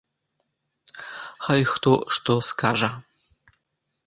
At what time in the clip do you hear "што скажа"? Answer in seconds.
2.17-2.91